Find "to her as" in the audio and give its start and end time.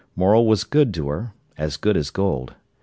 0.95-1.77